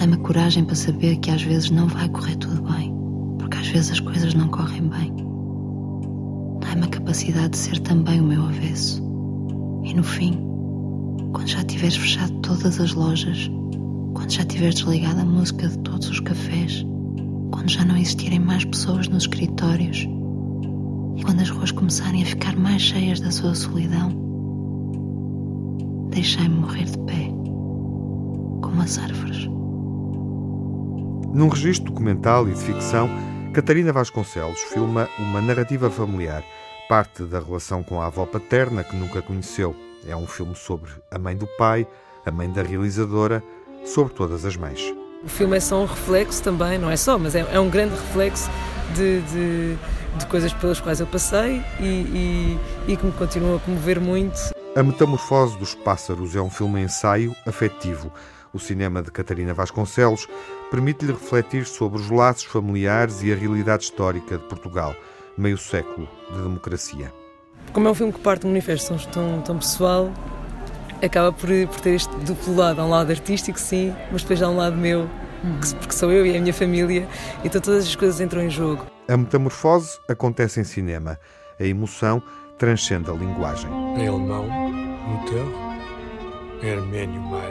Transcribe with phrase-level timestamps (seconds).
[0.00, 2.94] Dá-me coragem para saber que às vezes não vai correr tudo bem,
[3.38, 5.14] porque às vezes as coisas não correm bem.
[6.60, 9.02] Dá-me a capacidade de ser também o meu avesso.
[9.84, 10.40] E no fim,
[11.32, 13.50] quando já tiveres fechado todas as lojas,
[14.14, 16.84] quando já tiveres desligado a música de todos os cafés,
[17.50, 20.08] quando já não existirem mais pessoas nos escritórios
[21.90, 24.12] começarem a ficar mais cheias da sua solidão,
[26.10, 27.26] deixai-me morrer de pé,
[28.62, 29.46] como as árvores.
[31.34, 33.10] Num registro documental e de ficção,
[33.52, 36.44] Catarina Vasconcelos filma uma narrativa familiar,
[36.88, 39.74] parte da relação com a avó paterna que nunca conheceu.
[40.06, 41.84] É um filme sobre a mãe do pai,
[42.24, 43.42] a mãe da realizadora,
[43.84, 44.94] sobre todas as mães.
[45.24, 47.96] O filme é só um reflexo também, não é só, mas é, é um grande
[47.96, 48.48] reflexo
[48.94, 49.76] de, de,
[50.18, 52.58] de, coisas pelas quais eu passei e, e,
[52.88, 54.38] e que me continuam a comover muito.
[54.76, 58.12] A Metamorfose dos Pássaros é um filme ensaio afetivo.
[58.52, 60.26] O cinema de Catarina Vasconcelos
[60.70, 64.94] permite-lhe refletir sobre os laços familiares e a realidade histórica de Portugal,
[65.36, 67.12] meio século de democracia.
[67.72, 70.12] Como é um filme que parte de um universo tão, tão pessoal,
[71.02, 72.80] acaba por, por ter este duplo lado.
[72.80, 75.08] Há um lado artístico, sim, mas depois há um lado meu,
[75.60, 77.06] que, porque sou eu e a minha família,
[77.44, 78.86] então todas as coisas entram em jogo.
[79.08, 81.18] A metamorfose acontece em cinema.
[81.58, 82.22] A emoção
[82.58, 83.70] transcende a linguagem.
[83.96, 85.44] Em alemão, Mutter,
[86.62, 87.50] em armênio, Mai,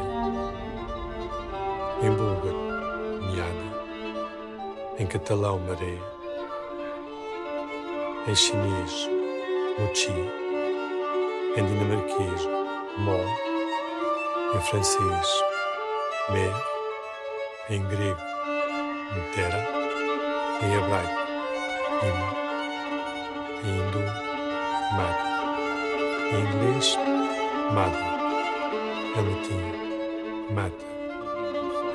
[2.03, 2.57] em búlgaro,
[3.21, 3.73] Miana,
[4.99, 5.97] em catalão, Maré,
[8.27, 9.09] em chinês,
[9.79, 10.11] Mochi,
[11.57, 12.47] em dinamarquês,
[12.97, 13.19] Mo,
[14.53, 15.43] em francês,
[16.31, 16.53] Mer,
[17.69, 18.19] em grego,
[19.13, 19.67] Mutera,
[20.61, 21.19] em hebraico,
[22.03, 22.29] Ima,
[23.63, 24.03] em hindu,
[24.97, 25.15] Mad,
[26.33, 26.97] em inglês,
[27.73, 28.03] Madre,
[29.15, 29.61] em latim,
[30.53, 30.85] Mata,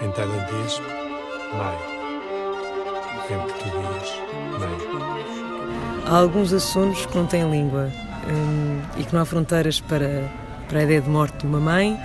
[0.02, 0.80] em tailandês,
[1.58, 1.78] Mai,
[3.30, 4.22] em português,
[4.58, 4.78] Mãe.
[6.06, 7.90] Há alguns assuntos que não têm língua
[8.28, 10.30] hum, e que não há fronteiras para,
[10.68, 11.98] para a ideia de morte de uma mãe,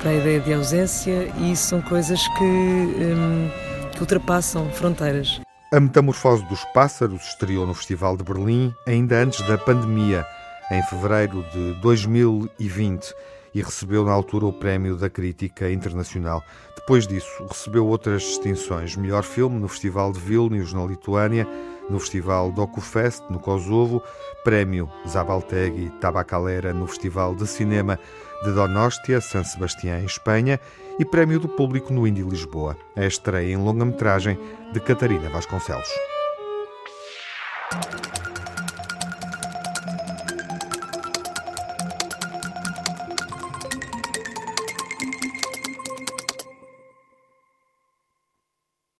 [0.00, 3.48] para a ideia de ausência, e isso são coisas que, hum,
[3.92, 5.40] que ultrapassam fronteiras.
[5.72, 10.24] A Metamorfose dos Pássaros estreou no Festival de Berlim ainda antes da pandemia,
[10.70, 13.12] em fevereiro de 2020,
[13.54, 16.42] e recebeu na altura o Prémio da Crítica Internacional.
[16.76, 21.48] Depois disso, recebeu outras distinções: melhor filme no Festival de Vilnius, na Lituânia,
[21.88, 24.02] no Festival DocuFest, no Kosovo,
[24.42, 27.98] Prémio Zabaltegui Tabacalera no Festival de Cinema
[28.44, 30.60] de Donostia, San Sebastián, em Espanha,
[30.98, 34.38] e Prémio do Público no Indy Lisboa, a estreia em longa-metragem
[34.72, 35.88] de Catarina Vasconcelos.